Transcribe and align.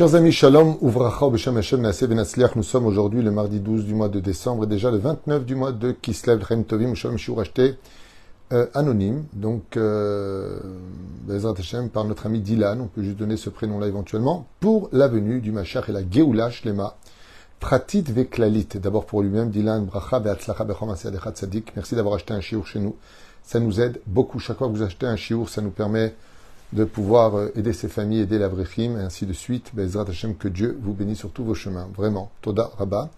Chers 0.00 0.14
amis, 0.14 0.32
Shalom, 0.32 0.78
Uvracha, 0.80 1.28
Beshem 1.28 1.58
Hashem, 1.58 1.82
Naaseh 1.82 2.06
Benatzliach, 2.06 2.56
nous 2.56 2.62
sommes 2.62 2.86
aujourd'hui 2.86 3.20
le 3.20 3.30
mardi 3.30 3.60
12 3.60 3.84
du 3.84 3.94
mois 3.94 4.08
de 4.08 4.18
décembre 4.18 4.64
et 4.64 4.66
déjà 4.66 4.90
le 4.90 4.96
29 4.96 5.44
du 5.44 5.54
mois 5.54 5.72
de 5.72 5.92
Kislev, 5.92 6.42
Chaim 6.48 6.62
Tovim, 6.62 6.94
Shalom 6.94 7.18
Shur 7.18 7.38
acheté 7.38 7.74
euh, 8.54 8.66
anonyme, 8.72 9.24
donc 9.34 9.76
euh, 9.76 10.58
par 11.92 12.06
notre 12.06 12.24
ami 12.24 12.40
Dylan, 12.40 12.80
on 12.80 12.86
peut 12.86 13.02
juste 13.02 13.18
donner 13.18 13.36
ce 13.36 13.50
prénom-là 13.50 13.88
éventuellement, 13.88 14.46
pour 14.58 14.88
la 14.92 15.06
venue 15.06 15.42
du 15.42 15.52
Machach 15.52 15.90
et 15.90 15.92
la 15.92 16.00
Geoula 16.10 16.50
Shlema, 16.50 16.96
Pratit 17.58 18.04
Veklalit, 18.08 18.68
d'abord 18.76 19.04
pour 19.04 19.20
lui-même, 19.20 19.50
Dylan, 19.50 19.84
Bracha, 19.84 20.18
Beatzlacha, 20.18 20.64
Bechom 20.64 20.96
Tzadik, 20.96 21.76
merci 21.76 21.94
d'avoir 21.94 22.14
acheté 22.14 22.32
un 22.32 22.40
chiour 22.40 22.66
chez 22.66 22.78
nous, 22.78 22.96
ça 23.42 23.60
nous 23.60 23.82
aide 23.82 24.00
beaucoup, 24.06 24.38
chaque 24.38 24.56
fois 24.56 24.68
que 24.68 24.72
vous 24.72 24.82
achetez 24.82 25.04
un 25.04 25.16
chiour, 25.16 25.50
ça 25.50 25.60
nous 25.60 25.68
permet 25.68 26.14
de 26.72 26.84
pouvoir 26.84 27.36
euh, 27.36 27.52
aider 27.56 27.72
ses 27.72 27.88
familles, 27.88 28.20
aider 28.20 28.38
la 28.38 28.48
Vrechim, 28.48 28.96
et 28.98 29.02
ainsi 29.02 29.26
de 29.26 29.32
suite. 29.32 29.70
Bezrat 29.74 30.04
Hashem, 30.08 30.36
que 30.36 30.48
Dieu 30.48 30.78
vous 30.82 30.92
bénisse 30.92 31.18
sur 31.18 31.30
tous 31.30 31.44
vos 31.44 31.54
chemins. 31.54 31.88
Vraiment. 31.96 32.30
Toda 32.42 32.70
Rabba. 32.78 33.10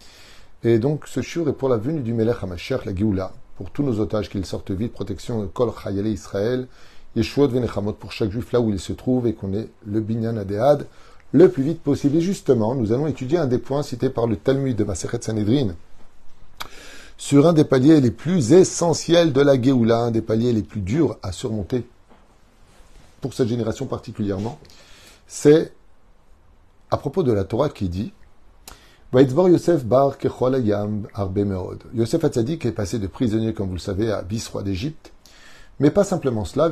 Et 0.64 0.78
donc, 0.78 1.06
ce 1.06 1.22
shur 1.22 1.48
est 1.48 1.52
pour 1.52 1.68
la 1.68 1.76
venue 1.76 2.00
du 2.00 2.14
Melech 2.14 2.36
HaMashiach, 2.42 2.84
la 2.84 2.94
Géoula. 2.94 3.32
Pour 3.56 3.70
tous 3.70 3.82
nos 3.82 4.00
otages, 4.00 4.30
qu'ils 4.30 4.46
sortent 4.46 4.70
vite. 4.70 4.92
Protection 4.92 5.40
de 5.40 5.46
Kol 5.46 5.70
Chayale 5.82 6.06
Israël. 6.06 6.66
Yeshuot 7.14 7.48
Venechamot 7.48 7.92
pour 7.92 8.12
chaque 8.12 8.30
juif 8.30 8.52
là 8.52 8.60
où 8.60 8.70
il 8.70 8.80
se 8.80 8.92
trouve 8.92 9.26
et 9.26 9.34
qu'on 9.34 9.52
ait 9.52 9.68
le 9.86 10.00
Binyan 10.00 10.36
Adéad 10.38 10.86
le 11.32 11.48
plus 11.50 11.62
vite 11.62 11.82
possible. 11.82 12.16
Et 12.16 12.20
justement, 12.20 12.74
nous 12.74 12.92
allons 12.92 13.06
étudier 13.06 13.38
un 13.38 13.46
des 13.46 13.58
points 13.58 13.82
cités 13.82 14.08
par 14.08 14.26
le 14.26 14.36
Talmud 14.36 14.76
de 14.76 14.84
Maseret 14.84 15.20
Sanhedrin 15.20 15.74
sur 17.18 17.46
un 17.46 17.52
des 17.52 17.64
paliers 17.64 18.00
les 18.00 18.10
plus 18.10 18.52
essentiels 18.52 19.32
de 19.32 19.40
la 19.40 19.60
Géoula, 19.60 19.98
un 19.98 20.10
des 20.10 20.22
paliers 20.22 20.52
les 20.52 20.62
plus 20.62 20.80
durs 20.80 21.18
à 21.22 21.32
surmonter 21.32 21.84
pour 23.22 23.32
cette 23.32 23.48
génération 23.48 23.86
particulièrement, 23.86 24.58
c'est 25.26 25.72
à 26.90 26.98
propos 26.98 27.22
de 27.22 27.32
la 27.32 27.44
Torah 27.44 27.70
qui 27.70 27.88
dit 27.88 28.12
Yosef 29.14 29.84
bar 29.84 30.16
Yosef 31.94 32.24
Hatzadik 32.24 32.66
est 32.66 32.72
passé 32.72 32.98
de 32.98 33.06
prisonnier, 33.06 33.54
comme 33.54 33.68
vous 33.68 33.74
le 33.74 33.78
savez, 33.78 34.10
à 34.10 34.22
Bis, 34.22 34.48
roi 34.48 34.62
d'Égypte. 34.62 35.12
Mais 35.80 35.90
pas 35.90 36.04
simplement 36.04 36.44
cela, 36.44 36.68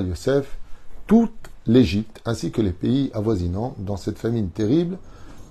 Yosef, 0.00 0.58
toute 1.06 1.32
l'Égypte, 1.66 2.20
ainsi 2.24 2.50
que 2.50 2.62
les 2.62 2.72
pays 2.72 3.10
avoisinants, 3.12 3.74
dans 3.78 3.96
cette 3.96 4.18
famine 4.18 4.50
terrible, 4.50 4.98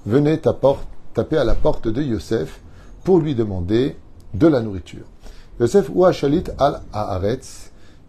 venaient 0.05 0.39
taper 0.39 1.37
à 1.37 1.43
la 1.43 1.55
porte 1.55 1.87
de 1.87 2.01
Yosef 2.01 2.59
pour 3.03 3.19
lui 3.19 3.35
demander 3.35 3.97
de 4.33 4.47
la 4.47 4.61
nourriture. 4.61 5.05
Yosef 5.59 5.89
ou 5.93 6.05
al 6.05 6.13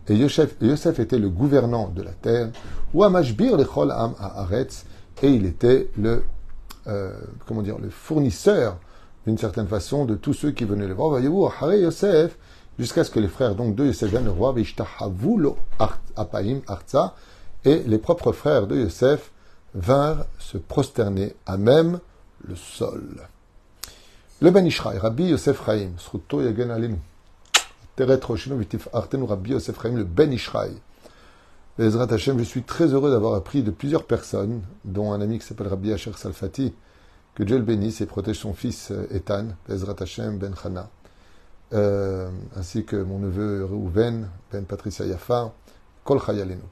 et 0.08 0.16
Yosef, 0.16 0.98
était 0.98 1.18
le 1.18 1.28
gouvernant 1.28 1.88
de 1.88 2.02
la 2.02 2.12
terre, 2.12 2.50
ou 2.94 3.04
Amashbir 3.04 3.56
le 3.56 3.66
Haaretz, 4.18 4.84
et 5.22 5.28
il 5.28 5.46
était 5.46 5.90
le, 5.98 6.24
euh, 6.86 7.12
comment 7.46 7.62
dire, 7.62 7.78
le 7.78 7.90
fournisseur, 7.90 8.78
d'une 9.26 9.38
certaine 9.38 9.66
façon, 9.66 10.04
de 10.04 10.14
tous 10.14 10.32
ceux 10.32 10.52
qui 10.52 10.64
venaient 10.64 10.86
le 10.86 10.94
voir. 10.94 11.10
Voyez-vous, 11.10 11.48
Yosef, 11.62 12.36
jusqu'à 12.78 13.04
ce 13.04 13.10
que 13.10 13.20
les 13.20 13.28
frères 13.28 13.54
donc 13.54 13.74
de 13.74 13.84
Yosef 13.84 14.10
viennent 14.10 14.24
le 14.24 14.32
Arza, 16.68 17.14
et 17.64 17.82
les 17.86 17.98
propres 17.98 18.32
frères 18.32 18.66
de 18.66 18.76
Yosef 18.76 19.30
vinrent 19.74 20.24
se 20.38 20.56
prosterner 20.56 21.34
à 21.44 21.58
même 21.58 21.98
le 22.46 22.56
sol. 22.56 23.28
Le 24.40 24.50
Ben 24.50 24.64
Ishraï, 24.64 24.98
Rabbi 24.98 25.24
Yosef 25.24 25.64
Chaim, 25.66 25.90
Sruto 25.98 26.40
Yagen 26.40 26.70
Alinu 28.00 29.96
le 29.96 30.04
Ben 30.04 30.36
je 31.78 32.44
suis 32.44 32.62
très 32.62 32.86
heureux 32.86 33.10
d'avoir 33.10 33.34
appris 33.34 33.62
de 33.62 33.70
plusieurs 33.70 34.04
personnes, 34.04 34.62
dont 34.84 35.12
un 35.12 35.20
ami 35.20 35.38
qui 35.38 35.46
s'appelle 35.46 35.68
Rabbi 35.68 35.92
Asher 35.92 36.12
Salfati, 36.16 36.74
que 37.34 37.42
Dieu 37.42 37.56
le 37.56 37.62
bénisse 37.62 38.00
et 38.00 38.06
protège 38.06 38.38
son 38.38 38.52
fils 38.52 38.90
euh, 38.90 39.06
Ethan, 39.12 39.46
Ezrat 39.68 39.96
Hashem 40.00 40.38
Ben 40.38 40.54
Chana, 40.60 40.90
euh, 41.72 42.30
ainsi 42.56 42.84
que 42.84 42.96
mon 42.96 43.18
neveu 43.18 43.64
Reuven, 43.64 44.28
Ben 44.52 44.64
Patricia 44.64 45.06
Yafa, 45.06 45.52
Kol 46.04 46.20
Chayalenu. 46.20 46.62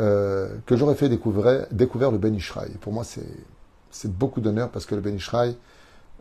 Euh, 0.00 0.56
que 0.66 0.76
j'aurais 0.76 0.94
fait 0.94 1.08
découvrir, 1.08 1.66
le 2.10 2.18
Ben 2.18 2.34
Ishraï. 2.34 2.70
Pour 2.80 2.92
moi, 2.92 3.04
c'est 3.04 4.12
beaucoup 4.12 4.40
d'honneur 4.40 4.70
parce 4.70 4.86
que 4.86 4.94
le 4.94 5.00
Ben 5.00 5.14
Ishraï 5.14 5.56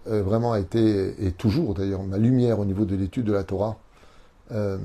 vraiment 0.05 0.53
a 0.53 0.59
été, 0.59 1.25
et 1.25 1.31
toujours 1.31 1.73
d'ailleurs, 1.75 2.03
ma 2.03 2.17
lumière 2.17 2.59
au 2.59 2.65
niveau 2.65 2.85
de 2.85 2.95
l'étude 2.95 3.25
de 3.25 3.33
la 3.33 3.43
Torah. 3.43 3.77
Euh, 4.51 4.77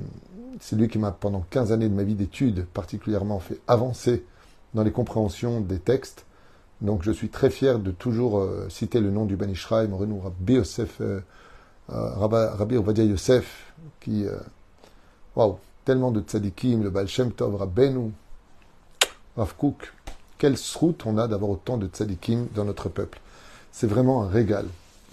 c'est 0.61 0.77
lui 0.77 0.89
qui 0.89 0.99
m'a, 0.99 1.13
pendant 1.13 1.45
15 1.51 1.73
années 1.73 1.89
de 1.89 1.95
ma 1.95 2.03
vie 2.03 2.15
d'études, 2.15 2.67
particulièrement 2.73 3.41
fait 3.41 3.61
avancer 3.69 4.25
dans 4.75 4.83
les 4.83 4.93
compréhensions 4.93 5.61
des 5.61 5.79
textes. 5.79 6.25
Donc 6.81 7.03
je 7.03 7.11
suis 7.11 7.29
très 7.29 7.51
fier 7.51 7.79
de 7.79 7.91
toujours 7.91 8.39
euh, 8.39 8.69
citer 8.69 9.01
le 9.01 9.11
nom 9.11 9.25
du 9.25 9.37
Ishraï, 9.51 9.89
Morenu 9.89 10.21
Rabbi 10.21 10.55
Yosef, 10.55 11.01
euh, 11.01 11.21
Rabbi 11.89 12.77
Ovadia 12.77 13.05
Yosef, 13.05 13.73
qui, 14.01 14.27
waouh, 15.37 15.59
tellement 15.85 16.11
de 16.11 16.21
tzadikim, 16.21 16.83
le 16.83 16.91
Baal 16.91 17.07
Shem 17.07 17.33
Tov, 17.33 17.55
Rabbenu, 17.57 18.13
Rav 19.37 19.55
Kook. 19.57 19.93
Quelle 20.39 20.57
route 20.75 21.05
on 21.07 21.17
a 21.17 21.29
d'avoir 21.29 21.51
autant 21.51 21.79
de 21.79 21.87
tzadikim 21.87 22.49
dans 22.55 22.65
notre 22.65 22.89
peuple. 22.89 23.21
C'est 23.73 23.87
vraiment 23.87 24.25
un 24.25 24.29
régal. 24.29 24.67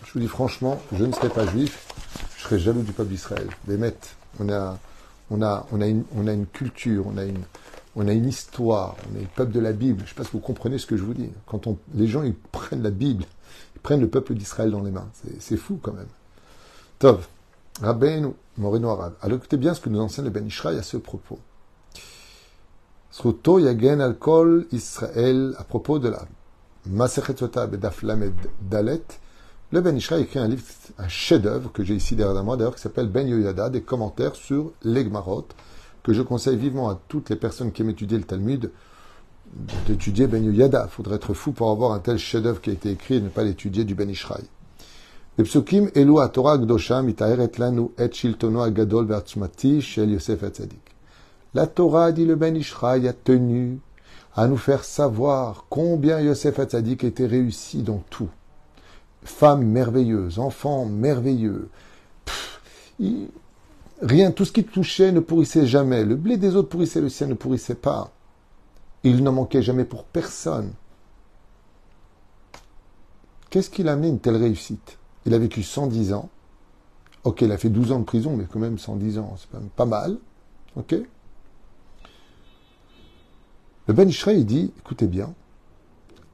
Je 0.06 0.14
vous 0.14 0.20
dis 0.20 0.28
franchement, 0.28 0.82
je 0.92 1.06
ne 1.06 1.14
serais 1.14 1.30
pas 1.30 1.46
juif, 1.46 1.88
je 2.38 2.44
serais 2.44 2.60
jaloux 2.60 2.82
du 2.82 2.92
peuple 2.92 3.12
d'Israël. 3.12 3.48
Des 3.68 3.78
on 4.40 4.50
a, 4.50 4.78
on 5.30 5.42
a, 5.42 5.66
on 5.72 5.82
a, 5.82 5.88
une, 5.88 6.04
on 6.16 6.28
a 6.28 6.34
une 6.34 6.48
culture, 6.48 7.06
on 7.08 7.18
a 7.18 7.24
une, 7.26 7.44
on 7.96 8.08
a 8.08 8.14
une 8.14 8.28
histoire, 8.28 8.96
on 9.12 9.18
est 9.18 9.22
le 9.22 9.28
peuple 9.28 9.52
de 9.52 9.60
la 9.60 9.72
Bible. 9.72 10.00
Je 10.00 10.04
ne 10.04 10.10
sais 10.10 10.16
pas 10.16 10.24
si 10.24 10.32
vous 10.32 10.40
comprenez 10.40 10.78
ce 10.78 10.86
que 10.86 10.98
je 10.98 11.04
vous 11.04 11.14
dis. 11.14 11.30
Quand 11.46 11.68
on, 11.68 11.78
les 11.94 12.08
gens 12.08 12.24
ils 12.24 12.36
prennent 12.36 12.84
la 12.84 12.92
Bible, 12.92 13.26
ils 13.76 13.82
prennent 13.82 14.02
le 14.02 14.10
peuple 14.10 14.34
d'Israël 14.34 14.72
dans 14.72 14.82
les 14.82 14.92
mains. 14.92 15.10
C'est 15.40 15.58
fou 15.58 15.80
quand 15.82 15.94
même. 15.94 16.08
Tov, 17.00 17.28
Rabbeinu, 17.82 18.30
Moreno 18.58 18.90
Arabe. 18.90 19.16
Alors 19.22 19.38
écoutez 19.38 19.58
bien 19.58 19.74
ce 19.74 19.82
que 19.82 19.90
nous 19.90 20.00
enseigne 20.00 20.26
le 20.26 20.32
Ben 20.32 20.46
Ishraï 20.46 20.78
à 20.78 20.84
ce 20.84 20.98
propos. 20.98 21.40
Sruto 23.12 23.60
Yagen 23.60 24.02
Alkol 24.02 24.66
Israël, 24.72 25.54
à 25.60 25.64
propos 25.64 26.00
de 26.00 26.10
la 26.10 26.26
Masechet 26.88 27.36
Bedaf 27.68 28.02
Lamed 28.02 28.34
Dalet, 28.62 29.04
le 29.74 29.82
Ben 29.82 29.98
Ishra 29.98 30.20
écrit 30.20 30.38
un 30.38 30.48
livre, 30.48 30.62
un 31.00 31.08
chef-d'œuvre 31.08 31.72
que 31.72 31.84
j'ai 31.84 31.96
ici 31.96 32.16
derrière 32.16 32.44
moi, 32.44 32.58
d'ailleurs, 32.58 32.76
qui 32.76 32.82
s'appelle 32.82 33.08
Ben 33.08 33.28
Yoyada, 33.28 33.72
des 33.72 33.82
commentaires 33.82 34.36
sur 34.36 34.72
l'Egmarot, 34.84 35.48
que 36.04 36.14
je 36.14 36.22
conseille 36.22 36.58
vivement 36.58 36.92
à 36.92 37.00
toutes 37.08 37.32
les 37.32 37.36
personnes 37.36 37.72
qui 37.72 37.82
aiment 37.82 37.90
étudier 37.90 38.20
le 38.20 38.24
Talmud 38.24 38.70
d'étudier 39.88 40.28
Ben 40.28 40.46
Yoyada. 40.46 40.86
Il 40.88 40.92
faudrait 40.92 41.16
être 41.16 41.34
fou 41.34 41.54
pour 41.54 41.72
avoir 41.72 41.94
un 41.94 41.98
tel 41.98 42.20
chef-d'œuvre 42.20 42.62
qui 42.62 42.70
a 42.70 42.74
été 42.74 42.92
écrit 42.92 43.16
et 43.16 43.22
ne 43.22 43.30
pas 43.30 43.44
l'étudier 43.44 43.84
du 43.84 43.96
Ben 43.96 44.08
Ishraï. 44.08 44.44
Les 45.40 45.44
psukim 45.44 45.90
elu 45.96 46.14
Torah 46.32 46.60
gdosha 46.60 47.02
mitaeret 47.02 47.58
lanu 47.58 47.90
et 47.98 48.12
shiltono 48.14 48.62
agadol 48.62 49.08
ve'atzmati 49.08 49.82
shel 49.82 50.12
Yosef 50.12 50.44
Atzadik. 50.44 50.84
La 51.56 51.66
Torah, 51.66 52.12
dit 52.12 52.28
le 52.28 52.36
Ben 52.36 52.56
Ishraï, 52.56 53.08
a 53.08 53.14
tenu 53.14 53.80
à 54.36 54.46
nous 54.48 54.58
faire 54.58 54.84
savoir 54.84 55.66
combien 55.68 56.20
Yosef 56.20 56.60
Atzadik 56.60 57.04
était 57.04 57.26
réussi 57.26 57.82
dans 57.82 58.04
tout 58.12 58.30
femme 59.26 59.66
merveilleuse, 59.66 60.40
enfant 60.40 60.86
merveilleux. 60.86 61.70
rien, 64.02 64.32
tout 64.32 64.46
ce 64.46 64.52
qui 64.52 64.64
touchait 64.64 65.12
ne 65.12 65.20
pourrissait 65.20 65.66
jamais. 65.66 66.04
Le 66.04 66.16
blé 66.16 66.38
des 66.38 66.56
autres 66.56 66.70
pourrissait, 66.70 67.02
le 67.02 67.10
sien 67.10 67.28
ne 67.28 67.34
pourrissait 67.34 67.76
pas. 67.76 68.12
Il 69.04 69.24
n'en 69.24 69.34
manquait 69.34 69.62
jamais 69.62 69.86
pour 69.86 70.06
personne. 70.06 70.72
Qu'est-ce 73.50 73.70
qui 73.70 73.84
l'a 73.84 73.94
amené 73.94 74.08
une 74.08 74.20
telle 74.20 74.38
réussite? 74.38 74.98
Il 75.26 75.34
a 75.34 75.38
vécu 75.38 75.64
110 75.64 76.14
ans. 76.14 76.30
Ok, 77.24 77.42
il 77.42 77.52
a 77.52 77.58
fait 77.58 77.70
12 77.70 77.92
ans 77.92 78.00
de 78.00 78.06
prison, 78.06 78.36
mais 78.36 78.46
quand 78.52 78.60
même 78.60 78.78
110 78.78 79.20
ans, 79.20 79.36
c'est 79.38 79.50
pas 79.76 79.86
mal. 79.86 80.18
Ok? 80.76 80.96
Le 83.88 83.94
Ben 83.94 84.10
Israël 84.10 84.46
dit, 84.46 84.74
écoutez 84.80 85.08
bien, 85.08 85.34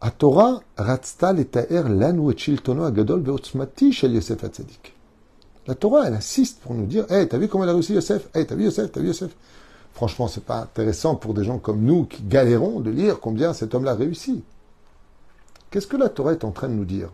la 0.01 0.11
Torah 0.11 0.61
elle 6.05 6.13
insiste 6.13 6.61
pour 6.61 6.73
nous 6.73 6.85
dire, 6.85 7.11
hey, 7.11 7.27
t'as 7.27 7.37
vu 7.37 7.49
comment 7.49 7.65
il 7.65 7.69
a 7.69 7.73
réussi 7.73 7.93
Yosef? 7.93 8.29
Hey, 8.33 8.47
t'as 8.47 8.55
vu 8.55 8.63
Yosef? 8.63 8.91
T'as 8.91 9.01
vu 9.01 9.07
Yosef? 9.07 9.31
Franchement, 9.93 10.29
c'est 10.29 10.43
pas 10.43 10.61
intéressant 10.61 11.15
pour 11.15 11.33
des 11.33 11.43
gens 11.43 11.57
comme 11.57 11.81
nous 11.81 12.05
qui 12.05 12.23
galérons 12.23 12.79
de 12.79 12.89
lire 12.89 13.19
combien 13.19 13.53
cet 13.53 13.75
homme-là 13.75 13.91
a 13.91 13.95
réussi. 13.95 14.41
Qu'est-ce 15.69 15.87
que 15.87 15.97
la 15.97 16.07
Torah 16.07 16.31
est 16.31 16.45
en 16.45 16.51
train 16.51 16.69
de 16.69 16.73
nous 16.73 16.85
dire? 16.85 17.09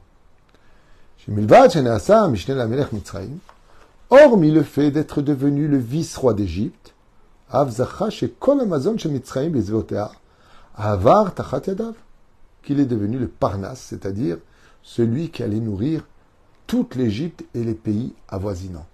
Hormis 4.12 4.52
le 4.52 4.62
fait 4.62 4.92
d'être 4.92 5.24
devenu 5.24 5.68
le 5.68 5.78
vice-roi 5.78 6.36
d'Égypte, 6.36 6.94
Avar 7.50 7.74
Tachat 11.34 11.62
Yadav 11.68 11.94
qu'il 12.66 12.80
est 12.82 12.86
devenu 12.86 13.18
le 13.18 13.30
Parnasse, 13.30 13.80
c'est-à-dire 13.80 14.38
celui 14.84 15.30
qui 15.30 15.44
allait 15.44 15.60
nourrir 15.60 16.06
toute 16.68 16.96
l'Égypte 16.96 17.46
et 17.54 17.64
les 17.64 17.74
pays 17.74 18.14
avoisinants. 18.28 18.88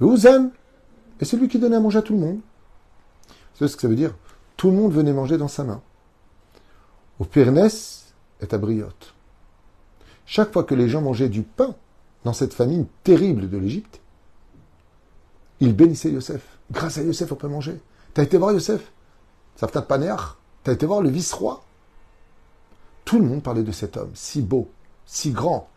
Le 0.00 0.08
est 1.20 1.24
celui 1.24 1.48
qui 1.48 1.58
donnait 1.58 1.76
à 1.76 1.80
manger 1.80 1.98
à 1.98 2.02
tout 2.02 2.12
le 2.12 2.20
monde. 2.20 2.40
C'est 3.54 3.66
ce 3.66 3.76
que 3.76 3.82
ça 3.82 3.88
veut 3.88 3.96
dire. 3.96 4.14
Tout 4.56 4.70
le 4.70 4.76
monde 4.76 4.92
venait 4.92 5.12
manger 5.12 5.38
dans 5.38 5.48
sa 5.48 5.64
main. 5.64 5.80
Au 7.18 7.24
Pyrnes 7.24 7.68
est 8.40 8.54
à 8.54 8.58
Briotte. 8.58 9.14
Chaque 10.26 10.52
fois 10.52 10.64
que 10.64 10.74
les 10.74 10.88
gens 10.88 11.00
mangeaient 11.00 11.28
du 11.28 11.42
pain 11.42 11.74
dans 12.24 12.32
cette 12.32 12.54
famine 12.54 12.86
terrible 13.02 13.48
de 13.48 13.56
l'Égypte, 13.56 14.00
ils 15.60 15.74
bénissaient 15.74 16.12
Yosef. 16.12 16.58
Grâce 16.70 16.98
à 16.98 17.02
Yosef, 17.02 17.32
on 17.32 17.36
peut 17.36 17.48
manger. 17.48 17.80
T'as 18.14 18.22
été 18.22 18.36
voir 18.36 18.52
Yosef? 18.52 18.92
Saftat 19.56 19.82
Panéach 19.82 20.36
T'as 20.62 20.72
été 20.72 20.86
voir 20.86 21.00
le 21.00 21.08
vice-roi? 21.08 21.64
Tout 23.08 23.18
le 23.18 23.24
monde 23.24 23.42
parlait 23.42 23.62
de 23.62 23.72
cet 23.72 23.96
homme, 23.96 24.10
si 24.12 24.42
beau, 24.42 24.68
si 25.06 25.30
grand. 25.30 25.70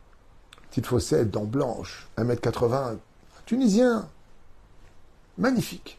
Petite 0.70 0.86
fossette, 0.86 1.32
dents 1.32 1.46
blanches, 1.46 2.10
1m80, 2.18 2.98
tunisien. 3.46 4.10
Magnifique. 5.38 5.98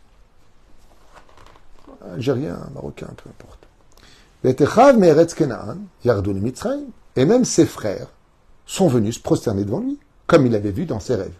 Algérien, 2.04 2.58
marocain, 2.74 3.08
peu 3.16 3.30
importe. 3.30 3.66
Et 7.16 7.24
même 7.24 7.46
ses 7.46 7.64
frères 7.64 8.08
sont 8.66 8.88
venus 8.88 9.14
se 9.14 9.20
prosterner 9.22 9.64
devant 9.64 9.80
lui, 9.80 9.98
comme 10.26 10.44
il 10.44 10.54
avait 10.54 10.70
vu 10.70 10.84
dans 10.84 11.00
ses 11.00 11.14
rêves. 11.14 11.32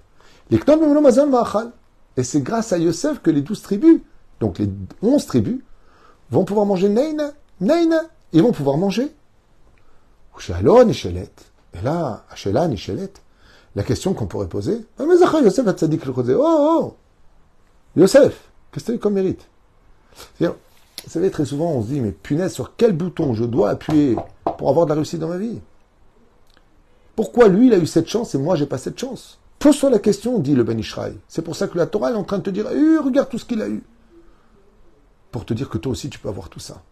Et 2.16 2.24
c'est 2.24 2.40
grâce 2.40 2.72
à 2.72 2.78
Yosef 2.78 3.20
que 3.20 3.30
les 3.30 3.42
douze 3.42 3.60
tribus, 3.60 4.00
donc 4.40 4.58
les 4.58 4.70
onze 5.02 5.26
tribus, 5.26 5.60
vont 6.30 6.46
pouvoir 6.46 6.64
manger 6.64 6.88
Neina, 6.88 7.32
Neina, 7.60 8.00
ils 8.32 8.42
vont 8.42 8.52
pouvoir 8.52 8.78
manger. 8.78 9.14
Et 11.74 11.80
là, 11.82 12.24
la 13.74 13.82
question 13.82 14.14
qu'on 14.14 14.26
pourrait 14.26 14.48
poser, 14.48 14.84
ah, 14.98 15.04
Yosef 15.04 15.68
Oh, 16.36 16.38
oh, 16.38 16.96
Yosef, 17.96 18.50
qu'est-ce 18.70 18.84
que 18.84 18.86
tu 18.86 18.92
as 18.92 18.94
eu 18.94 18.98
comme 18.98 19.14
mérite? 19.14 19.48
Vous 21.04 21.10
savez, 21.10 21.30
très 21.30 21.44
souvent, 21.44 21.72
on 21.72 21.82
se 21.82 21.88
dit, 21.88 22.00
mais 22.00 22.12
punaise, 22.12 22.52
sur 22.52 22.76
quel 22.76 22.92
bouton 22.92 23.34
je 23.34 23.44
dois 23.44 23.70
appuyer 23.70 24.16
pour 24.58 24.68
avoir 24.68 24.86
de 24.86 24.90
la 24.90 24.96
réussite 24.96 25.18
dans 25.18 25.28
ma 25.28 25.38
vie? 25.38 25.60
Pourquoi 27.16 27.48
lui, 27.48 27.66
il 27.66 27.74
a 27.74 27.78
eu 27.78 27.86
cette 27.86 28.08
chance 28.08 28.34
et 28.34 28.38
moi, 28.38 28.56
j'ai 28.56 28.66
pas 28.66 28.78
cette 28.78 28.98
chance? 28.98 29.38
Pose-toi 29.58 29.90
la 29.90 29.98
question, 29.98 30.38
dit 30.38 30.54
le 30.54 30.64
Ben 30.64 30.78
Ishraï. 30.78 31.16
C'est 31.28 31.42
pour 31.42 31.56
ça 31.56 31.68
que 31.68 31.76
la 31.78 31.86
Torah 31.86 32.10
est 32.10 32.14
en 32.14 32.24
train 32.24 32.38
de 32.38 32.42
te 32.42 32.50
dire, 32.50 32.66
eh, 32.70 32.98
regarde 32.98 33.28
tout 33.28 33.38
ce 33.38 33.44
qu'il 33.44 33.62
a 33.62 33.68
eu. 33.68 33.82
Pour 35.30 35.44
te 35.44 35.54
dire 35.54 35.68
que 35.68 35.78
toi 35.78 35.92
aussi, 35.92 36.10
tu 36.10 36.18
peux 36.18 36.28
avoir 36.28 36.48
tout 36.48 36.60
ça. 36.60 36.82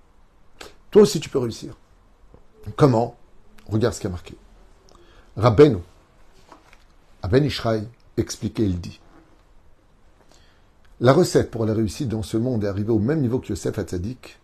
Toi 0.91 1.03
aussi, 1.03 1.21
tu 1.21 1.29
peux 1.29 1.39
réussir. 1.39 1.75
Comment? 2.77 3.17
Regarde 3.71 3.95
ce 3.95 4.01
qui 4.01 4.07
a 4.07 4.11
marqué. 4.11 4.35
Rabbeinu, 5.37 5.79
à 7.23 7.29
Ben 7.29 7.45
Ishraï, 7.45 7.87
expliquait, 8.17 8.65
il 8.65 8.81
dit 8.81 9.01
La 11.01 11.13
recette 11.13 11.51
pour 11.51 11.65
la 11.67 11.73
réussite 11.73 12.09
dans 12.09 12.23
ce 12.23 12.37
monde 12.37 12.65
est 12.65 12.69
arriver 12.69 12.91
au 12.91 12.99
même 12.99 13.21
niveau 13.21 13.39
que 13.39 13.49
Yosef 13.49 13.79
Hatzadik. 13.79 14.39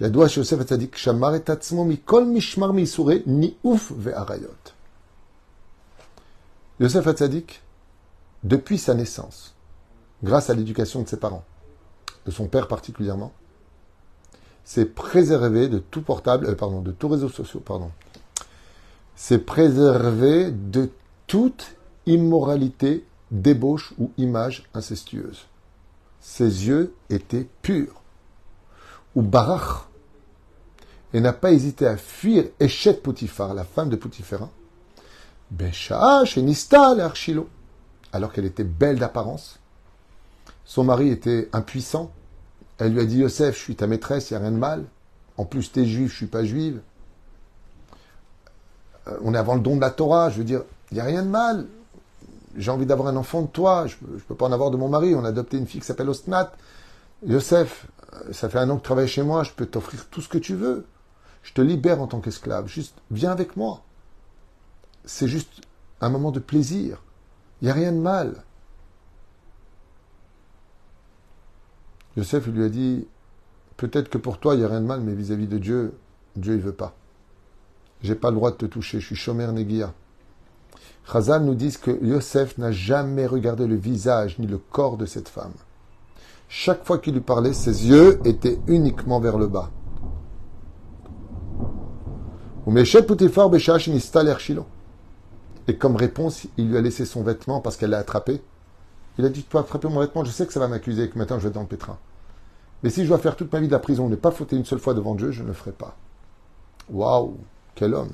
Yosef 0.00 0.60
Hatzadik, 0.60 0.96
Shamar 0.96 1.34
et 1.34 1.42
Mikol 1.72 2.26
Mishmar 2.26 2.72
Misure, 2.72 3.22
Ni 3.26 3.56
Ouf 3.64 3.92
Ve'arayot. 3.96 4.50
Yosef 6.80 7.06
Hatzadik, 7.06 7.62
depuis 8.44 8.78
sa 8.78 8.94
naissance, 8.94 9.54
grâce 10.22 10.50
à 10.50 10.54
l'éducation 10.54 11.02
de 11.02 11.08
ses 11.08 11.16
parents, 11.16 11.44
de 12.26 12.30
son 12.30 12.46
père 12.46 12.68
particulièrement, 12.68 13.32
s'est 14.64 14.84
préservé 14.84 15.68
de 15.68 15.78
tout 15.78 16.02
portable, 16.02 16.46
euh, 16.46 16.54
pardon, 16.54 16.82
de 16.82 16.92
tout 16.92 17.08
réseaux 17.08 17.30
sociaux, 17.30 17.60
pardon. 17.60 17.90
S'est 19.18 19.40
préservé 19.40 20.52
de 20.52 20.90
toute 21.26 21.74
immoralité, 22.06 23.04
débauche 23.32 23.92
ou 23.98 24.12
image 24.16 24.62
incestueuse. 24.74 25.48
Ses 26.20 26.68
yeux 26.68 26.94
étaient 27.10 27.48
purs. 27.60 28.00
Ou 29.16 29.22
barach, 29.22 29.88
et 31.12 31.20
n'a 31.20 31.32
pas 31.32 31.50
hésité 31.50 31.84
à 31.84 31.96
fuir 31.96 32.44
Echet 32.60 32.94
Poutifar, 32.94 33.54
la 33.54 33.64
femme 33.64 33.88
de 33.88 33.96
Poutifera, 33.96 34.50
Besha 35.50 36.24
chez 36.24 36.40
Nistal 36.40 37.00
Archilo, 37.00 37.48
alors 38.12 38.32
qu'elle 38.32 38.44
était 38.44 38.62
belle 38.62 39.00
d'apparence. 39.00 39.58
Son 40.64 40.84
mari 40.84 41.08
était 41.08 41.48
impuissant. 41.52 42.12
Elle 42.78 42.92
lui 42.92 43.00
a 43.00 43.04
dit 43.04 43.18
Yosef, 43.18 43.56
je 43.56 43.62
suis 43.62 43.74
ta 43.74 43.88
maîtresse, 43.88 44.30
il 44.30 44.34
n'y 44.34 44.36
a 44.38 44.42
rien 44.42 44.52
de 44.52 44.58
mal. 44.58 44.84
En 45.36 45.44
plus, 45.44 45.72
tu 45.72 45.80
es 45.80 45.86
juif, 45.86 46.12
je 46.12 46.16
suis 46.18 46.26
pas 46.26 46.44
juive. 46.44 46.80
Euh, 49.08 49.18
on 49.22 49.34
est 49.34 49.38
avant 49.38 49.54
le 49.54 49.60
don 49.60 49.76
de 49.76 49.80
la 49.80 49.90
Torah, 49.90 50.30
je 50.30 50.38
veux 50.38 50.44
dire, 50.44 50.62
il 50.90 50.94
n'y 50.94 51.00
a 51.00 51.04
rien 51.04 51.22
de 51.22 51.28
mal. 51.28 51.66
J'ai 52.56 52.70
envie 52.70 52.86
d'avoir 52.86 53.08
un 53.08 53.16
enfant 53.16 53.42
de 53.42 53.46
toi, 53.46 53.86
je 53.86 53.96
ne 54.02 54.18
peux 54.18 54.34
pas 54.34 54.46
en 54.46 54.52
avoir 54.52 54.70
de 54.70 54.76
mon 54.76 54.88
mari. 54.88 55.14
On 55.14 55.24
a 55.24 55.28
adopté 55.28 55.58
une 55.58 55.66
fille 55.66 55.80
qui 55.80 55.86
s'appelle 55.86 56.08
Ostnat. 56.08 56.52
Yosef, 57.26 57.86
euh, 58.14 58.32
ça 58.32 58.48
fait 58.48 58.58
un 58.58 58.68
an 58.70 58.76
que 58.76 58.82
tu 58.82 58.86
travailles 58.86 59.08
chez 59.08 59.22
moi, 59.22 59.42
je 59.42 59.52
peux 59.52 59.66
t'offrir 59.66 60.06
tout 60.06 60.20
ce 60.20 60.28
que 60.28 60.38
tu 60.38 60.54
veux. 60.54 60.86
Je 61.42 61.52
te 61.52 61.60
libère 61.60 62.00
en 62.00 62.06
tant 62.06 62.20
qu'esclave. 62.20 62.66
Juste, 62.66 62.94
viens 63.10 63.30
avec 63.30 63.56
moi 63.56 63.82
c'est 65.08 65.26
juste 65.26 65.62
un 66.00 66.10
moment 66.10 66.30
de 66.30 66.38
plaisir. 66.38 67.02
Il 67.60 67.64
n'y 67.64 67.70
a 67.70 67.74
rien 67.74 67.92
de 67.92 67.98
mal. 67.98 68.44
Yosef 72.16 72.46
lui 72.46 72.62
a 72.62 72.68
dit, 72.68 73.06
peut-être 73.76 74.10
que 74.10 74.18
pour 74.18 74.38
toi, 74.38 74.54
il 74.54 74.58
n'y 74.58 74.64
a 74.64 74.68
rien 74.68 74.80
de 74.80 74.86
mal, 74.86 75.00
mais 75.00 75.14
vis-à-vis 75.14 75.46
de 75.46 75.58
Dieu, 75.58 75.98
Dieu 76.36 76.54
ne 76.54 76.60
veut 76.60 76.72
pas. 76.72 76.94
J'ai 78.02 78.14
pas 78.14 78.30
le 78.30 78.36
droit 78.36 78.50
de 78.52 78.56
te 78.56 78.66
toucher, 78.66 79.00
je 79.00 79.06
suis 79.06 79.16
Shomer 79.16 79.50
Negia. 79.52 79.92
Chazal 81.10 81.42
nous 81.44 81.54
dit 81.54 81.74
que 81.80 81.90
Yosef 82.04 82.58
n'a 82.58 82.70
jamais 82.70 83.26
regardé 83.26 83.66
le 83.66 83.76
visage 83.76 84.38
ni 84.38 84.46
le 84.46 84.58
corps 84.58 84.96
de 84.96 85.06
cette 85.06 85.28
femme. 85.28 85.54
Chaque 86.48 86.84
fois 86.84 86.98
qu'il 86.98 87.14
lui 87.14 87.20
parlait, 87.20 87.52
ses 87.52 87.88
yeux 87.88 88.20
étaient 88.24 88.58
uniquement 88.66 89.20
vers 89.20 89.38
le 89.38 89.48
bas. 89.48 89.70
Et 95.66 95.76
comme 95.76 95.96
réponse, 95.96 96.46
il 96.56 96.68
lui 96.68 96.76
a 96.76 96.80
laissé 96.80 97.04
son 97.04 97.22
vêtement 97.22 97.60
parce 97.60 97.76
qu'elle 97.76 97.90
l'a 97.90 97.98
attrapé. 97.98 98.42
Il 99.18 99.24
a 99.24 99.30
dit, 99.30 99.42
tu 99.42 99.48
peux 99.48 99.58
attraper 99.58 99.88
mon 99.88 100.00
vêtement, 100.00 100.24
je 100.24 100.30
sais 100.30 100.46
que 100.46 100.52
ça 100.52 100.60
va 100.60 100.68
m'accuser, 100.68 101.08
que 101.08 101.18
maintenant 101.18 101.38
je 101.38 101.44
vais 101.44 101.48
être 101.48 101.54
dans 101.54 101.62
le 101.62 101.66
pétrin. 101.66 101.98
Mais 102.82 102.90
si 102.90 103.02
je 103.02 103.08
dois 103.08 103.18
faire 103.18 103.34
toute 103.34 103.52
ma 103.52 103.60
vie 103.60 103.66
de 103.66 103.72
la 103.72 103.78
prison, 103.78 104.08
ne 104.08 104.16
pas 104.16 104.30
fauter 104.30 104.56
une 104.56 104.64
seule 104.64 104.78
fois 104.78 104.94
devant 104.94 105.14
Dieu, 105.14 105.32
je 105.32 105.42
ne 105.42 105.48
le 105.48 105.52
ferai 105.54 105.72
pas. 105.72 105.96
Waouh, 106.90 107.36
quel 107.78 107.94
homme. 107.94 108.10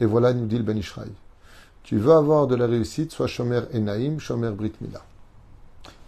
Et 0.00 0.06
voilà, 0.06 0.32
nous 0.32 0.46
dit 0.46 0.58
le 0.58 0.64
Ben 0.64 0.76
Ishraï. 0.76 1.10
Tu 1.84 1.98
veux 1.98 2.12
avoir 2.12 2.46
de 2.46 2.56
la 2.56 2.66
réussite, 2.66 3.12
sois 3.12 3.26
Shomer 3.26 3.62
Enaim, 3.72 4.18
Shomer 4.18 4.50
Brit 4.50 4.72
Mila. 4.80 5.02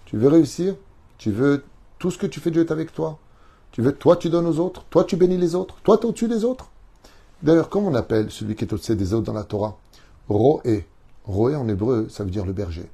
Tu 0.07 0.17
veux 0.17 0.29
réussir 0.29 0.75
Tu 1.19 1.31
veux 1.31 1.63
tout 1.99 2.11
ce 2.11 2.19
que 2.19 2.27
tu 2.27 2.41
fais, 2.41 2.51
Dieu 2.51 2.63
est 2.63 2.73
avec 2.73 2.93
toi. 2.93 3.19
Tu 3.71 3.83
veux, 3.83 3.93
toi, 3.93 4.17
tu 4.17 4.31
donnes 4.31 4.47
aux 4.47 4.59
autres, 4.59 4.85
toi, 4.91 5.05
tu 5.05 5.17
bénis 5.17 5.39
les 5.39 5.55
autres, 5.55 5.77
toi, 5.83 5.99
tu 5.99 6.05
es 6.05 6.09
au-dessus 6.09 6.29
des 6.29 6.45
autres. 6.45 6.71
D'ailleurs, 7.43 7.69
comment 7.69 7.89
on 7.89 7.95
appelle 7.95 8.31
celui 8.31 8.55
qui 8.55 8.65
est 8.65 8.73
au-dessus 8.73 8.97
des 8.97 9.15
autres 9.15 9.27
dans 9.27 9.33
la 9.33 9.45
Torah 9.45 9.77
Roé. 10.29 10.87
Roé 11.25 11.57
en 11.57 11.69
hébreu, 11.69 12.09
ça 12.09 12.25
veut 12.25 12.31
dire 12.31 12.47
le 12.47 12.53
berger. 12.53 12.89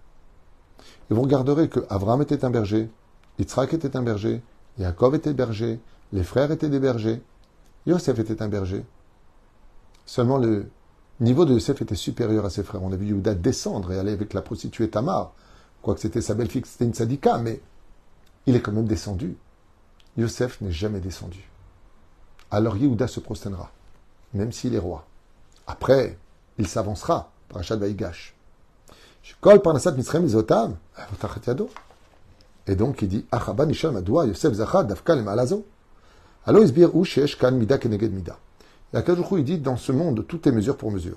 Et 1.11 1.15
vous 1.15 1.23
regarderez 1.23 1.69
que 1.69 1.81
Abraham 1.89 2.23
était 2.23 2.45
un 2.45 2.51
berger, 2.51 2.89
Yitzhak 3.41 3.73
était 3.73 3.97
un 3.97 4.03
berger, 4.03 4.43
Yaakov 4.79 5.15
était 5.15 5.33
berger, 5.33 5.81
les 6.13 6.25
frères 6.25 6.51
étaient 6.51 6.69
des 6.69 6.79
bergers, 6.79 7.23
Yosef 7.87 8.19
était 8.19 8.43
un 8.43 8.49
berger. 8.49 8.85
Seulement 10.05 10.37
le 10.37 10.69
niveau 11.21 11.47
de 11.47 11.55
Yosef 11.55 11.81
était 11.81 11.95
supérieur 11.95 12.45
à 12.45 12.51
ses 12.51 12.63
frères. 12.63 12.83
On 12.83 12.93
a 12.93 12.97
vu 12.97 13.07
Yuda 13.07 13.35
descendre 13.35 13.93
et 13.93 13.99
aller 13.99 14.13
avec 14.13 14.35
la 14.35 14.43
prostituée 14.43 14.91
Tamar. 14.91 15.33
Quoique 15.81 16.01
c'était 16.01 16.21
sa 16.21 16.35
belle-fille, 16.35 16.63
c'était 16.67 16.85
une 16.85 16.93
sadika, 16.93 17.39
mais 17.39 17.63
il 18.45 18.57
est 18.57 18.61
quand 18.61 18.73
même 18.73 18.85
descendu. 18.85 19.39
Yosef 20.19 20.61
n'est 20.61 20.71
jamais 20.71 21.01
descendu. 21.01 21.49
Alors 22.51 22.77
Yehuda 22.77 23.09
se 23.09 23.21
prosternera, 23.21 23.71
même 24.35 24.53
s'il 24.53 24.75
est 24.75 24.79
roi. 24.79 25.07
Après, 25.67 26.19
il 26.59 26.69
s'avancera, 26.69 27.33
par 27.49 27.63
Vaïgash. 27.63 28.35
Et 32.71 32.77
donc 32.77 33.03
il 33.03 33.09
dit, 33.09 33.27
Achaba 33.33 33.67
Nishal 33.67 33.91
Madoua, 33.91 34.27
Yosef 34.27 34.55
Zachad, 34.55 34.87
Dafkal 34.87 35.23
Malazo. 35.25 35.67
Alors 36.47 36.63
isbir 36.63 36.95
ou 36.95 37.05
kan 37.39 37.51
mida 37.51 37.79
keneged 37.79 38.13
mida. 38.13 38.39
Il 38.95 39.45
dit, 39.45 39.59
dans 39.59 39.77
ce 39.77 39.91
monde, 39.91 40.25
tout 40.27 40.49
est 40.49 40.53
mesure 40.53 40.77
pour 40.77 40.93
mesure. 40.93 41.17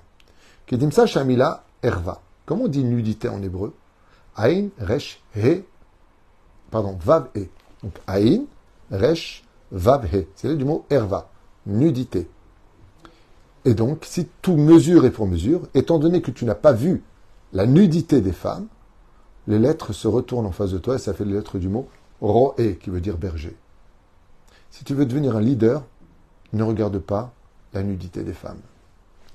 Kedimsa 0.66 1.06
shamila 1.06 1.64
erva. 1.84 2.22
Comment 2.48 2.64
on 2.64 2.68
dit 2.68 2.84
nudité 2.84 3.30
en 3.30 3.42
hébreu 3.44 3.74
Aïn, 4.36 4.70
resh, 4.80 5.22
he. 5.36 5.64
Pardon, 6.72 6.98
vav, 7.00 7.28
e. 7.36 7.46
Donc 7.84 7.94
aïn, 8.08 8.46
Resh 8.90 9.44
Vavhe. 9.72 10.26
C'est 10.36 10.56
du 10.58 10.66
mot 10.66 10.86
Erva, 10.90 11.30
nudité. 11.68 12.28
Et 13.66 13.76
donc, 13.76 14.06
si 14.06 14.28
tout 14.42 14.58
mesure 14.58 15.06
est 15.06 15.12
pour 15.12 15.28
mesure, 15.28 15.62
étant 15.76 16.00
donné 16.00 16.22
que 16.22 16.32
tu 16.32 16.46
n'as 16.46 16.56
pas 16.56 16.74
vu 16.74 17.04
la 17.54 17.68
nudité 17.68 18.22
des 18.22 18.34
femmes, 18.34 18.68
les 19.48 19.60
lettres 19.60 19.94
se 19.94 20.08
retournent 20.08 20.46
en 20.46 20.52
face 20.52 20.72
de 20.72 20.78
toi 20.78 20.96
et 20.96 21.00
ça 21.00 21.14
fait 21.14 21.26
les 21.26 21.34
lettres 21.34 21.58
du 21.58 21.70
mot 21.70 21.88
Roé, 22.22 22.78
qui 22.82 22.90
veut 22.90 23.02
dire 23.02 23.18
berger. 23.18 23.56
Si 24.72 24.84
tu 24.84 24.94
veux 24.94 25.06
devenir 25.06 25.36
un 25.36 25.42
leader, 25.42 25.84
ne 26.54 26.64
regarde 26.64 27.00
pas 27.00 27.34
la 27.74 27.84
nudité 27.84 28.24
des 28.24 28.34
femmes. 28.34 28.62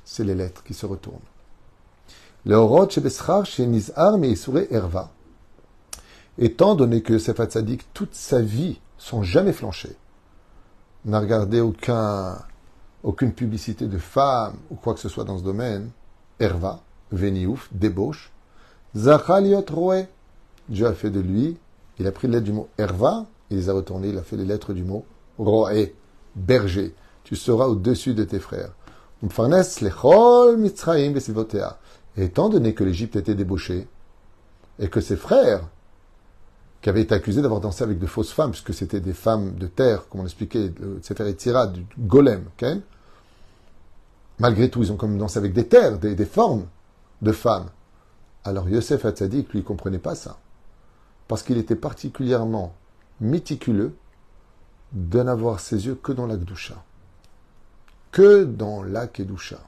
C'est 0.05 0.25
les 0.25 0.35
lettres 0.35 0.63
qui 0.63 0.75
se 0.75 0.87
retournent. 0.87 1.19
Erva. 4.71 5.11
Étant 6.39 6.75
donné 6.75 7.03
que 7.03 7.13
Yosef 7.13 7.41
Hatzadik, 7.41 7.93
toute 7.93 8.15
sa 8.15 8.41
vie, 8.41 8.81
sans 8.97 9.23
jamais 9.23 9.53
flancher, 9.53 9.97
n'a 11.05 11.21
regardé 11.21 11.61
aucun, 11.61 12.39
aucune 13.03 13.33
publicité 13.33 13.87
de 13.87 13.99
femme 13.99 14.57
ou 14.71 14.77
quoi 14.77 14.95
que 14.95 15.01
ce 15.01 15.09
soit 15.09 15.25
dans 15.25 15.39
ce 15.39 15.45
domaine, 15.45 15.91
Herva, 16.41 16.81
Veniouf, 17.11 17.69
débauche, 17.73 18.33
Zachaliot 18.99 19.65
Roé, 19.71 20.09
Dieu 20.69 20.87
a 20.87 20.93
fait 20.93 21.11
de 21.11 21.21
lui, 21.21 21.57
il 21.99 22.07
a 22.07 22.13
pris 22.13 22.27
les 22.27 22.35
lettres 22.35 22.47
du 22.47 22.53
mot 22.53 22.69
Herva, 22.79 23.27
il 23.51 23.57
les 23.57 23.71
a 23.71 23.73
retournées, 23.73 24.09
il 24.09 24.19
a 24.19 24.23
fait 24.23 24.37
les 24.37 24.45
lettres 24.45 24.73
du 24.73 24.83
mot 24.83 25.05
Roé, 25.39 25.95
berger. 26.35 26.95
Tu 27.23 27.37
seras 27.37 27.67
au-dessus 27.67 28.15
de 28.15 28.25
tes 28.25 28.41
frères. 28.41 28.73
Et 32.17 32.25
étant 32.25 32.49
donné 32.49 32.75
que 32.75 32.85
l'Égypte 32.85 33.17
était 33.17 33.35
débauchée, 33.35 33.87
et 34.79 34.89
que 34.89 35.01
ses 35.01 35.17
frères, 35.17 35.69
qui 36.81 36.89
avaient 36.89 37.03
été 37.03 37.15
accusés 37.15 37.43
d'avoir 37.43 37.61
dansé 37.61 37.83
avec 37.83 37.99
de 37.99 38.07
fausses 38.07 38.33
femmes, 38.33 38.53
puisque 38.53 38.75
c'était 38.75 39.01
des 39.01 39.13
femmes 39.13 39.55
de 39.57 39.67
terre, 39.67 40.09
comme 40.09 40.21
on 40.21 40.25
l'expliquait, 40.25 40.73
etc., 40.99 41.35
Tira, 41.37 41.67
du 41.67 41.85
golem, 41.99 42.45
malgré 44.39 44.71
tout, 44.71 44.83
ils 44.83 44.93
ont 44.93 44.97
quand 44.97 45.09
même 45.09 45.19
dansé 45.19 45.39
avec 45.39 45.53
des 45.53 45.67
terres, 45.67 45.99
des, 45.99 46.25
formes 46.25 46.67
de 47.23 47.33
femmes. 47.33 47.69
Alors 48.49 48.69
Yosef 48.69 49.05
Hatzadik, 49.05 49.51
lui, 49.53 49.59
ne 49.59 49.65
comprenait 49.65 49.99
pas 49.99 50.15
ça. 50.15 50.39
Parce 51.29 51.43
qu'il 51.43 51.59
était 51.59 51.77
particulièrement 51.77 52.75
méticuleux 53.21 53.95
de 54.93 55.23
n'avoir 55.23 55.61
ses 55.61 55.85
yeux 55.85 55.97
que 55.97 56.13
dans 56.13 56.27
la 56.27 56.39
Que 58.11 58.45
dans 58.45 58.83
la 58.83 59.07
Kedusha. 59.07 59.59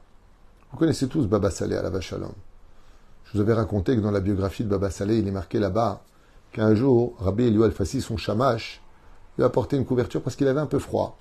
Vous 0.73 0.79
connaissez 0.79 1.09
tous 1.09 1.27
Baba 1.27 1.51
Saleh 1.51 1.77
à 1.77 1.83
la 1.83 1.91
Vachalom. 1.91 2.33
Je 3.25 3.33
vous 3.35 3.41
avais 3.41 3.53
raconté 3.53 3.95
que 3.97 4.01
dans 4.01 4.11
la 4.11 4.21
biographie 4.21 4.65
de 4.65 4.71
Baba 4.71 4.91
Saleh, 4.91 5.19
il 5.19 5.29
est 5.29 5.33
marqué 5.33 5.59
là-bas 5.59 6.03
qu'un 6.53 6.75
jour, 6.75 7.15
Rabbi 7.19 7.45
Eliou 7.45 7.65
Al-Fassi, 7.65 8.01
son 8.01 8.17
chamash, 8.17 8.81
lui 9.37 9.45
a 9.45 9.49
apporté 9.49 9.77
une 9.77 9.85
couverture 9.85 10.23
parce 10.23 10.37
qu'il 10.37 10.49
avait 10.49 10.61
un 10.61 10.67
peu 10.67 10.79
froid. 10.79 11.19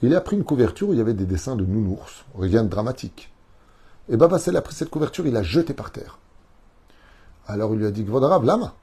Il 0.00 0.14
a 0.14 0.20
pris 0.22 0.36
une 0.36 0.44
couverture 0.44 0.88
où 0.88 0.92
il 0.94 0.98
y 0.98 1.02
avait 1.02 1.12
des 1.12 1.26
dessins 1.26 1.56
de 1.56 1.64
nounours, 1.66 2.24
rien 2.38 2.64
de 2.64 2.68
dramatique. 2.68 3.30
Et 4.08 4.16
Baba 4.16 4.38
Saleh 4.38 4.56
a 4.56 4.62
pris 4.62 4.74
cette 4.74 4.88
couverture, 4.88 5.26
il 5.26 5.34
l'a 5.34 5.42
jetée 5.42 5.74
par 5.74 5.92
terre. 5.92 6.18
Alors 7.46 7.72
il 7.74 7.80
lui 7.80 7.86
a 7.86 7.90
dit, 7.90 8.04
Gvodarab, 8.04 8.44
lama. 8.44 8.74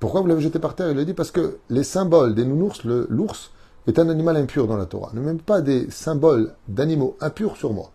Pourquoi 0.00 0.20
vous 0.20 0.26
l'avez 0.28 0.40
jeté 0.40 0.58
par 0.58 0.74
terre? 0.74 0.90
Il 0.90 0.98
a 0.98 1.04
dit 1.04 1.14
parce 1.14 1.30
que 1.30 1.58
les 1.70 1.82
symboles 1.82 2.34
des 2.34 2.44
nounours, 2.44 2.84
l'ours 2.84 3.50
est 3.86 3.98
un 3.98 4.08
animal 4.08 4.36
impur 4.36 4.66
dans 4.66 4.76
la 4.76 4.86
Torah. 4.86 5.10
Ne 5.14 5.20
même 5.20 5.40
pas 5.40 5.60
des 5.60 5.90
symboles 5.90 6.54
d'animaux 6.68 7.16
impurs 7.20 7.56
sur 7.56 7.72
moi. 7.72 7.90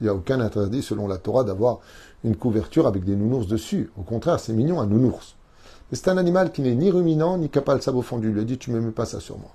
Il 0.00 0.04
n'y 0.04 0.08
a 0.08 0.14
aucun 0.14 0.40
interdit 0.40 0.82
selon 0.82 1.06
la 1.06 1.18
Torah 1.18 1.44
d'avoir 1.44 1.78
une 2.24 2.36
couverture 2.36 2.86
avec 2.86 3.04
des 3.04 3.16
nounours 3.16 3.46
dessus. 3.46 3.90
Au 3.98 4.02
contraire, 4.02 4.40
c'est 4.40 4.52
mignon 4.52 4.80
un 4.80 4.86
nounours. 4.86 5.36
Mais 5.90 5.96
c'est 5.96 6.08
un 6.08 6.16
animal 6.16 6.52
qui 6.52 6.62
n'est 6.62 6.74
ni 6.74 6.90
ruminant, 6.90 7.38
ni 7.38 7.48
capable 7.48 7.78
de 7.78 7.84
sabot 7.84 8.02
fondu. 8.02 8.28
Il 8.28 8.34
lui 8.34 8.40
a 8.40 8.44
dit, 8.44 8.58
tu 8.58 8.70
ne 8.72 8.80
me 8.80 8.86
mets 8.86 8.92
pas 8.92 9.06
ça 9.06 9.20
sur 9.20 9.38
moi. 9.38 9.50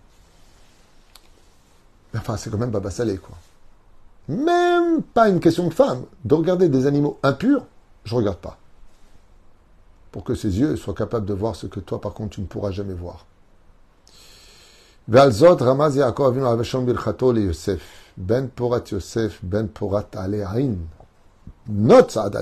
Mais 2.14 2.20
enfin, 2.20 2.38
c'est 2.38 2.50
quand 2.50 2.58
même 2.58 2.72
Baba 2.72 2.90
Salé, 2.90 3.18
quoi. 3.18 3.36
Même 4.30 5.02
pas 5.02 5.30
une 5.30 5.40
question 5.40 5.68
de 5.68 5.74
femme. 5.74 6.04
De 6.24 6.36
regarder 6.36 6.70
des 6.70 6.86
animaux 6.86 7.20
impurs, 7.22 7.66
je 8.06 8.14
ne 8.16 8.20
regarde 8.20 8.38
pas. 8.38 8.58
Pour 10.12 10.24
que 10.24 10.36
ses 10.36 10.60
yeux 10.60 10.76
soient 10.76 10.94
capables 10.94 11.26
de 11.26 11.34
voir 11.34 11.56
ce 11.56 11.68
que 11.68 11.80
toi, 11.80 12.02
par 12.02 12.14
contre, 12.14 12.36
tu 12.36 12.42
ne 12.42 12.46
pourras 12.46 12.72
jamais 12.72 12.94
voir. 12.94 13.26
Ramaz 15.08 15.96
Yosef. 15.96 18.14
Ben 18.18 18.50
porat 18.50 18.84
Yosef, 18.92 19.40
ben 19.44 19.68
porat 19.68 20.10
ale 20.16 20.44
ain. 20.44 20.76
Not 21.68 22.10
saad 22.10 22.36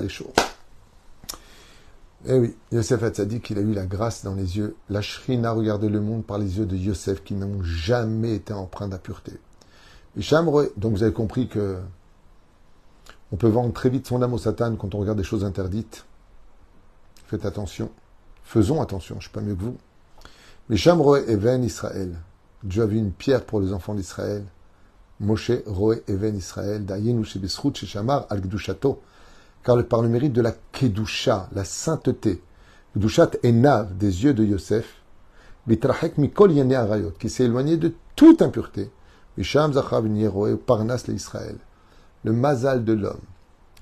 eh 2.26 2.38
oui, 2.38 2.54
Yosef 2.70 3.02
dit 3.22 3.40
qu'il 3.40 3.56
a 3.56 3.62
eu 3.62 3.72
la 3.72 3.86
grâce 3.86 4.24
dans 4.24 4.34
les 4.34 4.58
yeux. 4.58 4.76
La 4.90 5.00
shrine 5.00 5.46
a 5.46 5.52
regardé 5.52 5.88
le 5.88 6.02
monde 6.02 6.24
par 6.24 6.36
les 6.36 6.58
yeux 6.58 6.66
de 6.66 6.76
Yosef 6.76 7.24
qui 7.24 7.34
n'ont 7.34 7.62
jamais 7.62 8.34
été 8.34 8.52
empreints 8.52 8.88
d'impureté. 8.88 9.32
Et 10.18 10.22
donc 10.76 10.92
vous 10.92 11.02
avez 11.02 11.12
compris 11.12 11.48
que 11.48 11.78
on 13.32 13.36
peut 13.36 13.48
vendre 13.48 13.72
très 13.72 13.88
vite 13.88 14.06
son 14.06 14.22
âme 14.22 14.34
au 14.34 14.38
Satan 14.38 14.76
quand 14.76 14.94
on 14.94 14.98
regarde 14.98 15.16
des 15.16 15.24
choses 15.24 15.44
interdites. 15.44 16.04
Faites 17.30 17.46
attention. 17.46 17.90
Faisons 18.42 18.82
attention, 18.82 19.14
je 19.14 19.18
ne 19.18 19.22
suis 19.22 19.30
pas 19.30 19.40
mieux 19.40 19.54
que 19.54 19.62
vous. 19.62 19.76
Mais 20.68 20.76
Shamroe 20.76 21.18
Even 21.28 21.62
Israël. 21.62 22.16
Dieu 22.64 22.82
a 22.82 22.86
vu 22.86 22.96
une 22.96 23.12
pierre 23.12 23.44
pour 23.44 23.60
les 23.60 23.72
enfants 23.72 23.94
d'Israël. 23.94 24.44
Moshe 25.20 25.52
Roe 25.64 26.02
Even 26.08 26.36
Israël. 26.36 26.84
Dayenu 26.84 27.24
Shebesrut 27.24 27.76
Sheshamar 27.76 28.26
Al 28.30 28.42
car 29.62 29.84
par 29.84 30.02
le 30.02 30.08
mérite 30.08 30.32
de 30.32 30.42
la 30.42 30.52
Kedusha, 30.72 31.48
la 31.52 31.62
sainteté, 31.62 32.42
Kedushat 32.94 33.30
Enav, 33.44 33.96
des 33.96 34.24
yeux 34.24 34.34
de 34.34 34.42
Yosef, 34.42 35.00
Bitrahek 35.68 36.18
Mikol 36.18 36.58
Arayot, 36.72 37.12
qui 37.12 37.30
s'est 37.30 37.44
éloigné 37.44 37.76
de 37.76 37.94
toute 38.16 38.42
impureté, 38.42 38.90
Misham 39.38 39.72
Zachav 39.72 40.04
Parnas 40.66 41.04
Israël. 41.06 41.58
Le 42.24 42.32
mazal 42.32 42.84
de 42.84 42.92
l'homme, 42.92 43.20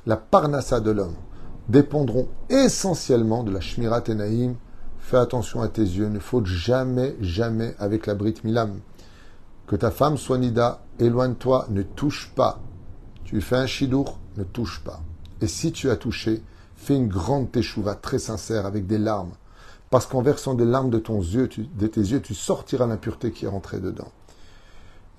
la 0.05 0.19
parnassa 0.19 0.81
de 0.81 0.91
l'homme, 0.91 1.17
dépendront 1.69 2.29
essentiellement 2.49 3.45
de 3.45 3.51
la 3.51 3.61
Shmirat 3.61 4.05
Enaim. 4.09 4.55
Fais 4.99 5.19
attention 5.19 5.63
à 5.63 5.69
tes 5.69 5.83
yeux, 5.83 6.09
ne 6.09 6.19
faute 6.19 6.47
jamais, 6.47 7.17
jamais 7.21 7.75
avec 7.79 8.07
la 8.07 8.15
Brit 8.15 8.35
Milam. 8.45 8.81
Que 9.67 9.77
ta 9.77 9.91
femme 9.91 10.17
soit 10.17 10.39
Nida, 10.39 10.83
éloigne-toi, 10.99 11.67
ne 11.71 11.83
touche 11.83 12.33
pas. 12.35 12.61
Tu 13.25 13.41
fais 13.41 13.57
un 13.57 13.67
chidour, 13.67 14.19
ne 14.37 14.45
touche 14.45 14.83
pas. 14.83 15.01
Et 15.41 15.47
si 15.47 15.73
tu 15.73 15.91
as 15.91 15.97
touché, 15.97 16.43
fais 16.77 16.97
une 16.97 17.09
grande 17.09 17.53
teshuva 17.53 17.95
très 17.95 18.19
sincère 18.19 18.67
avec 18.67 18.87
des 18.87 18.99
larmes. 18.99 19.33
Parce 19.91 20.07
qu'en 20.07 20.23
versant 20.23 20.55
des 20.55 20.65
larmes 20.65 20.91
de, 20.91 20.99
tes 20.99 21.13
yeux, 22.01 22.21
tu 22.21 22.35
sortiras 22.35 22.87
l'impureté 22.87 23.31
qui 23.31 23.47
est 23.47 23.49
rentrée 23.49 23.81
dedans. 23.81 24.13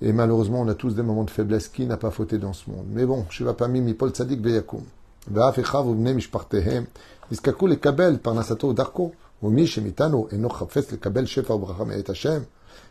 Et 0.02 0.14
malheureusement, 0.14 0.62
on 0.62 0.68
a 0.68 0.76
tous 0.76 0.96
des 0.96 1.04
moments 1.04 1.24
de 1.24 1.32
faiblesse. 1.32 1.68
Qui 1.68 1.86
n'a 1.86 1.98
pas 1.98 2.12
fauté 2.12 2.38
dans 2.38 2.54
ce 2.54 2.70
monde? 2.70 2.86
Mais 2.90 3.06
bon, 3.06 3.26
je 3.30 3.44
vais 3.44 3.54
pas 3.54 3.68
mis 3.68 3.82
mi 5.29 5.35
pol 5.35 5.53
tzadik 5.53 6.65
beyakum. 6.65 6.85
נזקקו 7.31 7.67
לקבל 7.67 8.17
פרנסתו 8.23 8.73
דרכו, 8.73 9.13
ומי 9.43 9.65
מאיתנו 9.83 10.29
אינו 10.33 10.51
חפץ 10.51 10.93
לקבל 10.93 11.27
שפע 11.27 11.53
וברכה 11.53 11.85
מאת 11.85 12.11
השם. 12.11 12.43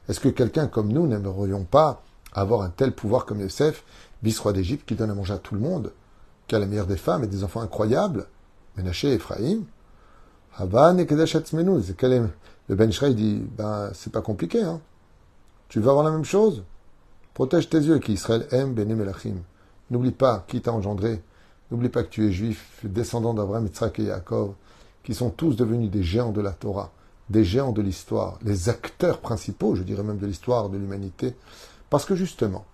Est-ce 0.10 0.20
que 0.20 0.30
quelqu'un 0.30 0.68
comme 0.68 0.92
nous 0.92 1.08
n'aimerions 1.08 1.66
pas 1.66 2.02
avoir 2.34 2.62
un 2.62 2.70
tel 2.70 2.94
pouvoir 2.94 3.25
comme 3.25 3.42
Yosef, 3.42 3.84
vice-roi 4.22 4.54
d'Égypte, 4.54 4.88
qui 4.88 4.96
donne 4.96 5.12
à 5.12 5.13
manger 5.13 5.34
à 5.34 5.38
tout 5.38 5.56
le 5.56 5.62
monde 5.62 5.92
qui 6.48 6.56
a 6.56 6.60
la 6.60 6.66
meilleure 6.66 6.88
des 6.88 6.98
femmes 6.98 7.24
et 7.24 7.28
des 7.28 7.44
enfants 7.44 7.62
incroyables, 7.62 8.25
Menaché 8.75 9.10
et 9.10 9.13
Ephraim, 9.13 9.62
Havan 10.58 10.98
et 10.98 11.06
Kedesh 11.06 11.36
Le 11.36 12.75
Ben 12.75 12.92
Shrai 12.92 13.13
dit, 13.13 13.44
ben, 13.58 13.92
c'est 13.94 14.12
pas 14.12 14.22
compliqué, 14.22 14.62
hein. 14.62 14.82
Tu 15.70 15.80
veux 15.80 15.90
avoir 15.90 16.04
la 16.04 16.12
même 16.12 16.25
chose? 16.25 16.63
Protège 17.34 17.70
tes 17.70 17.80
yeux, 17.80 18.00
qui 18.00 18.13
Israël 18.13 18.48
aime 18.52 18.74
Bené 18.74 18.96
Melachim. 18.96 19.38
N'oublie 19.90 20.12
pas 20.12 20.44
qui 20.48 20.62
t'a 20.62 20.72
engendré. 20.72 21.22
N'oublie 21.71 21.91
pas 21.91 22.03
que 22.03 22.09
tu 22.09 22.27
es 22.27 22.33
juif, 22.33 22.81
descendant 22.85 23.35
d'Abraham, 23.35 23.67
Yitzhak 23.67 23.99
et 23.99 24.05
Yaakov, 24.05 24.55
qui 25.03 25.15
sont 25.15 25.31
tous 25.31 25.55
devenus 25.55 25.91
des 25.91 26.03
géants 26.03 26.33
de 26.33 26.41
la 26.41 26.53
Torah, 26.53 26.93
des 27.29 27.45
géants 27.45 27.73
de 27.73 27.83
l'histoire, 27.83 28.39
les 28.43 28.69
acteurs 28.69 29.19
principaux, 29.19 29.75
je 29.75 29.83
dirais 29.83 30.03
même 30.03 30.19
de 30.19 30.27
l'histoire 30.27 30.71
de 30.71 30.79
l'humanité, 30.79 31.35
parce 31.91 32.07
que 32.07 32.15
justement, 32.15 32.65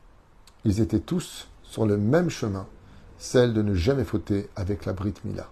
ils 0.65 0.81
étaient 0.81 1.01
tous 1.01 1.49
sur 1.63 1.87
le 1.87 1.97
même 1.97 2.31
chemin, 2.31 2.67
celle 3.19 3.53
de 3.53 3.63
ne 3.63 3.75
jamais 3.75 4.05
fauter 4.05 4.49
avec 4.55 4.85
la 4.85 4.93
Brit 4.93 5.15
Mila. 5.25 5.49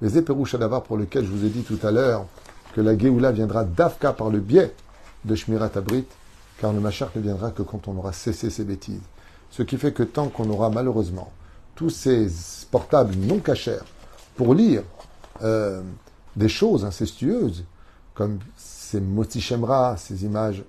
Les 0.00 0.16
éperouches 0.16 0.56
pour 0.86 0.96
lequel 0.96 1.24
je 1.24 1.30
vous 1.30 1.44
ai 1.44 1.50
dit 1.50 1.62
tout 1.62 1.78
à 1.82 1.90
l'heure 1.90 2.26
que 2.74 2.80
la 2.80 2.98
Géoula 2.98 3.30
viendra 3.30 3.64
d'Afka 3.64 4.12
par 4.12 4.30
le 4.30 4.40
biais 4.40 4.74
de 5.24 5.34
Shmirat 5.34 5.70
Abrit, 5.76 6.04
car 6.58 6.72
le 6.72 6.80
Machar 6.80 7.10
ne 7.14 7.20
viendra 7.20 7.50
que 7.50 7.62
quand 7.62 7.88
on 7.88 7.96
aura 7.96 8.12
cessé 8.12 8.50
ses 8.50 8.64
bêtises. 8.64 9.02
Ce 9.50 9.62
qui 9.62 9.76
fait 9.76 9.92
que 9.92 10.02
tant 10.02 10.28
qu'on 10.28 10.50
aura 10.50 10.70
malheureusement 10.70 11.30
tous 11.74 11.90
ces 11.90 12.28
portables 12.70 13.14
non 13.16 13.38
cachers 13.38 13.84
pour 14.36 14.54
lire 14.54 14.82
euh, 15.42 15.82
des 16.36 16.48
choses 16.48 16.84
incestueuses, 16.84 17.64
comme 18.14 18.38
ces 18.56 19.00
Shemra, 19.40 19.96
ces 19.96 20.24
images 20.24 20.64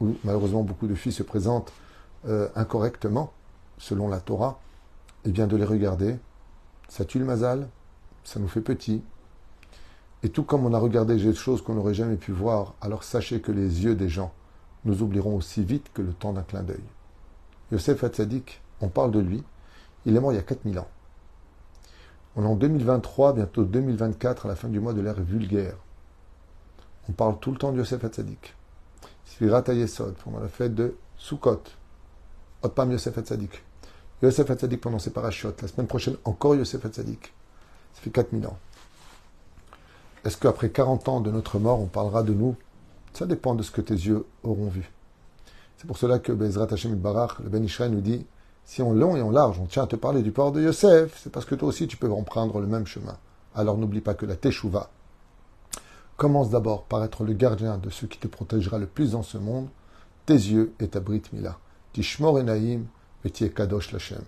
où 0.00 0.14
malheureusement 0.24 0.62
beaucoup 0.62 0.86
de 0.86 0.94
filles 0.94 1.12
se 1.12 1.22
présentent 1.22 1.72
euh, 2.26 2.48
incorrectement, 2.54 3.32
selon 3.78 4.08
la 4.08 4.20
Torah, 4.20 4.60
et 5.24 5.28
eh 5.28 5.32
bien 5.32 5.46
de 5.46 5.56
les 5.56 5.64
regarder, 5.64 6.16
ça 6.88 7.04
tue 7.04 7.18
le 7.18 7.24
mazal, 7.24 7.68
ça 8.24 8.40
nous 8.40 8.48
fait 8.48 8.60
petit. 8.60 9.02
Et 10.22 10.28
tout 10.28 10.42
comme 10.42 10.66
on 10.66 10.74
a 10.74 10.78
regardé 10.78 11.16
des 11.16 11.34
choses 11.34 11.62
qu'on 11.62 11.74
n'aurait 11.74 11.94
jamais 11.94 12.16
pu 12.16 12.32
voir, 12.32 12.74
alors 12.80 13.04
sachez 13.04 13.40
que 13.40 13.52
les 13.52 13.84
yeux 13.84 13.94
des 13.94 14.08
gens 14.08 14.32
nous 14.84 15.02
oublieront 15.02 15.36
aussi 15.36 15.62
vite 15.62 15.90
que 15.94 16.02
le 16.02 16.12
temps 16.12 16.32
d'un 16.32 16.42
clin 16.42 16.62
d'œil. 16.62 16.84
Yosef 17.72 18.04
Hatzadik, 18.04 18.60
on 18.80 18.88
parle 18.88 19.10
de 19.10 19.20
lui, 19.20 19.42
il 20.06 20.16
est 20.16 20.20
mort 20.20 20.32
il 20.32 20.36
y 20.36 20.38
a 20.38 20.42
4000 20.42 20.78
ans. 20.78 20.88
On 22.36 22.42
est 22.42 22.48
en 22.48 22.56
2023, 22.56 23.34
bientôt 23.34 23.64
2024, 23.64 24.46
à 24.46 24.48
la 24.48 24.56
fin 24.56 24.68
du 24.68 24.80
mois 24.80 24.92
de 24.92 25.00
l'ère 25.00 25.20
vulgaire. 25.20 25.76
On 27.08 27.12
parle 27.12 27.38
tout 27.38 27.52
le 27.52 27.58
temps 27.58 27.72
de 27.72 27.78
Yosef 27.78 28.02
Hatzadik. 28.04 28.54
Sfirat 29.26 29.64
Yesod, 29.68 30.14
pendant 30.24 30.40
la 30.40 30.48
fête 30.48 30.74
de 30.74 30.96
Sukkot. 31.16 31.62
Otpam 32.62 32.90
Yosef 32.90 33.16
Hatzadik. 33.18 33.62
Yosef 34.22 34.50
Hatzadik 34.50 34.80
pendant 34.80 34.98
ses 34.98 35.10
parachutes. 35.10 35.62
La 35.62 35.68
semaine 35.68 35.86
prochaine, 35.86 36.16
encore 36.24 36.56
Yosef 36.56 36.84
Hatzadik. 36.84 37.32
Ça 37.94 38.00
fait 38.00 38.10
4000 38.10 38.46
ans. 38.46 38.58
Est-ce 40.24 40.38
qu'après 40.38 40.70
40 40.70 41.08
ans 41.08 41.20
de 41.20 41.30
notre 41.30 41.58
mort, 41.58 41.80
on 41.80 41.86
parlera 41.86 42.22
de 42.22 42.32
nous? 42.32 42.56
Ça 43.12 43.26
dépend 43.26 43.54
de 43.54 43.62
ce 43.62 43.70
que 43.70 43.80
tes 43.80 43.94
yeux 43.94 44.26
auront 44.42 44.68
vu. 44.68 44.90
C'est 45.76 45.86
pour 45.86 45.98
cela 45.98 46.18
que 46.18 46.32
Bezrat 46.32 46.72
Hashem 46.72 46.96
Barach, 46.96 47.38
le 47.40 47.50
Ben 47.50 47.62
Ishraï, 47.62 47.90
nous 47.90 48.00
dit 48.00 48.26
si 48.64 48.82
en 48.82 48.92
long 48.92 49.16
et 49.16 49.22
en 49.22 49.30
large 49.30 49.58
on 49.60 49.66
tient 49.66 49.84
à 49.84 49.86
te 49.86 49.96
parler 49.96 50.22
du 50.22 50.32
port 50.32 50.52
de 50.52 50.62
Yosef, 50.62 51.20
c'est 51.22 51.30
parce 51.30 51.46
que 51.46 51.54
toi 51.54 51.68
aussi 51.68 51.86
tu 51.86 51.96
peux 51.96 52.10
emprunter 52.10 52.58
le 52.58 52.66
même 52.66 52.86
chemin. 52.86 53.16
Alors 53.54 53.78
n'oublie 53.78 54.00
pas 54.00 54.14
que 54.14 54.26
la 54.26 54.36
Teshuvah 54.36 54.90
commence 56.16 56.50
d'abord 56.50 56.84
par 56.84 57.02
être 57.04 57.24
le 57.24 57.32
gardien 57.32 57.78
de 57.78 57.90
ce 57.90 58.06
qui 58.06 58.18
te 58.18 58.28
protégera 58.28 58.78
le 58.78 58.86
plus 58.86 59.12
dans 59.12 59.22
ce 59.22 59.38
monde, 59.38 59.68
tes 60.26 60.34
yeux 60.34 60.72
et 60.80 60.88
ta 60.88 61.00
Brit 61.00 61.22
Mila. 61.32 61.58
Tishmor 61.92 62.38
Enaim, 62.38 62.84
Kadosh 63.54 63.92
Lachem. 63.92 64.24